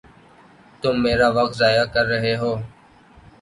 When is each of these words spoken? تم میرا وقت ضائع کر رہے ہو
تم 0.81 0.95
میرا 1.03 1.27
وقت 1.37 1.53
ضائع 1.57 1.83
کر 1.93 2.05
رہے 2.05 2.35
ہو 2.37 2.53